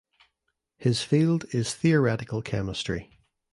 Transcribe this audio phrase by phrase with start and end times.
[0.77, 3.19] His field is theoretical chemistry.